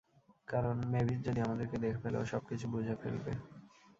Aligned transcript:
কারণ 0.47 0.75
মেভিস 0.91 1.19
যদি 1.27 1.39
আমাদেরকে 1.41 1.77
দেখে 1.77 2.01
ফেলে 2.03 2.17
ও 2.19 2.31
সবকিছু 2.33 2.65
বুঝে 2.73 2.95
ফেলবে। 3.01 3.31